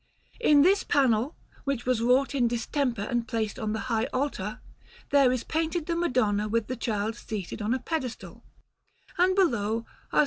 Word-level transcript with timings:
In 0.39 0.63
this 0.63 0.83
panel, 0.83 1.35
which 1.63 1.85
was 1.85 2.01
wrought 2.01 2.33
in 2.33 2.47
distemper 2.47 3.03
and 3.03 3.27
placed 3.27 3.59
on 3.59 3.71
the 3.71 3.81
high 3.81 4.05
altar, 4.11 4.59
there 5.11 5.31
is 5.31 5.43
painted 5.43 5.85
the 5.85 5.95
Madonna 5.95 6.47
with 6.47 6.65
the 6.65 6.75
Child 6.75 7.15
seated 7.15 7.61
on 7.61 7.71
a 7.71 7.77
pedestal; 7.79 8.43
and 9.19 9.35
below 9.35 9.85
are 10.11 10.19
S. 10.19 10.19